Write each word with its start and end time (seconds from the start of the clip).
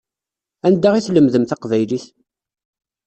Anda 0.67 0.89
i 0.95 1.01
tlemdem 1.05 1.43
taqbaylit? 1.49 2.05